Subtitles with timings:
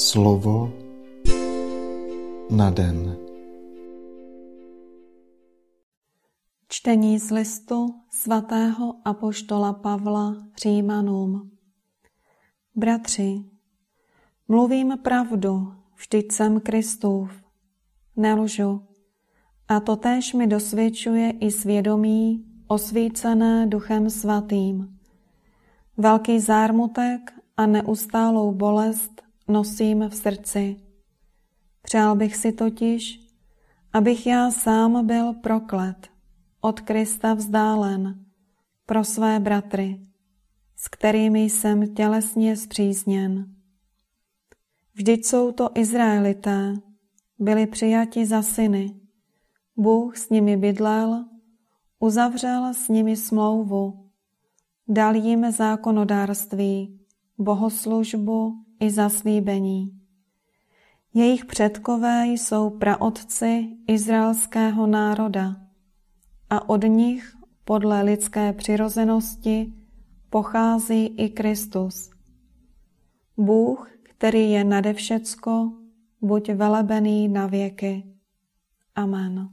[0.00, 0.72] Slovo
[2.50, 3.16] na den.
[6.68, 11.50] Čtení z listu svatého apoštola Pavla Římanům.
[12.74, 13.44] Bratři,
[14.48, 17.30] mluvím pravdu, vždyť jsem Kristův,
[18.16, 18.82] nelžu.
[19.68, 24.98] A to též mi dosvědčuje i svědomí osvícené duchem svatým.
[25.96, 30.76] Velký zármutek a neustálou bolest nosím v srdci.
[31.82, 33.20] Přál bych si totiž,
[33.92, 36.08] abych já sám byl proklet,
[36.60, 38.24] od Krista vzdálen,
[38.86, 40.00] pro své bratry,
[40.76, 43.54] s kterými jsem tělesně zpřízněn.
[44.94, 46.74] Vždyť jsou to Izraelité,
[47.38, 49.00] byli přijati za syny.
[49.76, 51.24] Bůh s nimi bydlel,
[51.98, 54.10] uzavřel s nimi smlouvu,
[54.88, 57.00] dal jim zákonodárství,
[57.38, 60.00] bohoslužbu i zaslíbení.
[61.14, 65.56] Jejich předkové jsou praotci izraelského národa
[66.50, 69.72] a od nich podle lidské přirozenosti
[70.30, 72.10] pochází i Kristus.
[73.36, 75.72] Bůh, který je nade všecko,
[76.20, 78.04] buď velebený na věky.
[78.94, 79.48] Amen.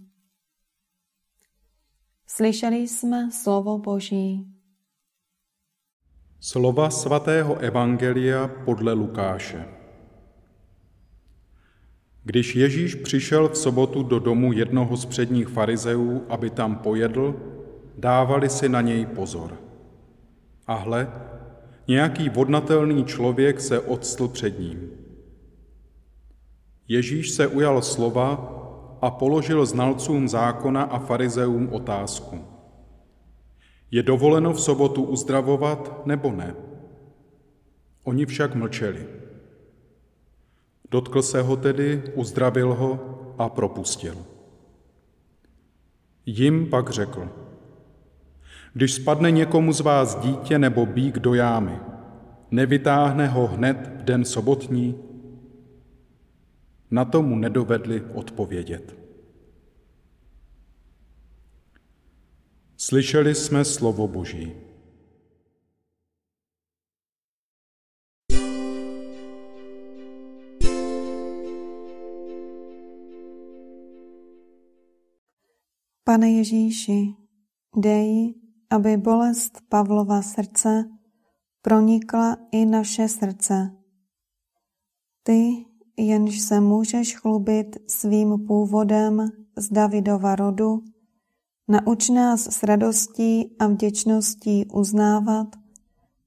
[2.28, 4.57] Slyšeli jsme slovo Boží.
[6.40, 9.66] Slova svatého Evangelia podle Lukáše.
[12.24, 17.36] Když Ježíš přišel v sobotu do domu jednoho z předních farizeů, aby tam pojedl,
[17.98, 19.58] dávali si na něj pozor.
[20.68, 21.12] A hle,
[21.88, 24.90] nějaký vodnatelný člověk se odstl před ním.
[26.88, 28.54] Ježíš se ujal slova
[29.02, 32.46] a položil znalcům zákona a farizeům otázku–
[33.92, 36.56] je dovoleno v sobotu uzdravovat nebo ne?
[38.04, 39.06] Oni však mlčeli.
[40.92, 44.16] Dotkl se ho tedy, uzdravil ho a propustil.
[46.26, 47.30] Jim pak řekl,
[48.74, 51.80] když spadne někomu z vás dítě nebo bík do jámy,
[52.52, 54.96] nevytáhne ho hned v den sobotní?
[56.92, 59.07] Na tomu nedovedli odpovědět.
[62.88, 64.54] Slyšeli jsme slovo Boží.
[76.04, 77.14] Pane Ježíši,
[77.76, 78.34] dej,
[78.70, 80.84] aby bolest Pavlova srdce
[81.62, 83.78] pronikla i naše srdce.
[85.24, 85.66] Ty,
[85.98, 90.84] jenž se můžeš chlubit svým původem z Davidova rodu,
[91.70, 95.48] Nauč nás s radostí a vděčností uznávat,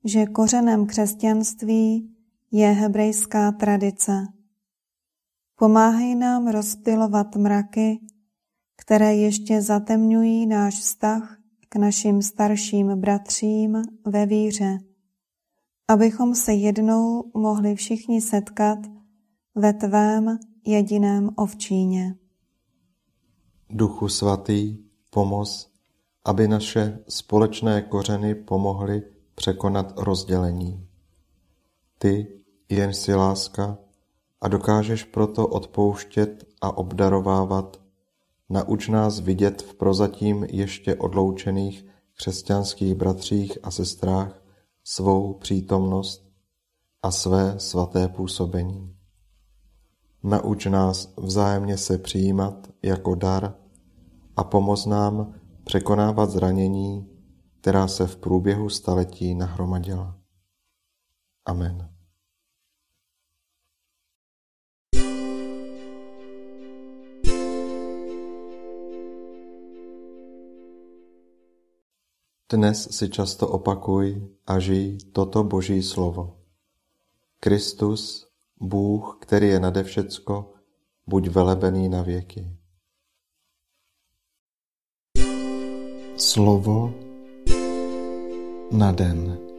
[0.05, 2.11] že kořenem křesťanství
[2.51, 4.27] je hebrejská tradice.
[5.57, 8.01] Pomáhej nám rozptilovat mraky,
[8.77, 14.79] které ještě zatemňují náš vztah k našim starším bratřím ve víře,
[15.89, 18.79] abychom se jednou mohli všichni setkat
[19.55, 22.15] ve tvém jediném ovčíně.
[23.71, 25.71] Duchu svatý, Pomoz,
[26.25, 29.03] aby naše společné kořeny pomohly
[29.35, 30.87] překonat rozdělení.
[31.99, 32.27] Ty,
[32.69, 33.79] jen si láska,
[34.41, 37.81] a dokážeš proto odpouštět a obdarovávat,
[38.49, 44.43] nauč nás vidět v prozatím ještě odloučených křesťanských bratřích a sestrách
[44.85, 46.31] svou přítomnost
[47.03, 48.97] a své svaté působení.
[50.23, 53.55] Nauč nás vzájemně se přijímat jako dar
[54.41, 55.35] a pomoz nám
[55.65, 57.09] překonávat zranění,
[57.61, 60.19] která se v průběhu staletí nahromadila.
[61.45, 61.91] Amen.
[72.53, 76.39] Dnes si často opakuj a žij toto Boží slovo.
[77.41, 78.29] Kristus,
[78.61, 80.53] Bůh, který je nade všecko,
[81.07, 82.60] buď velebený na věky.
[86.21, 86.93] Slovo
[88.71, 89.50] na den.